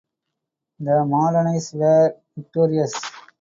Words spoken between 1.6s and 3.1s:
were victorious.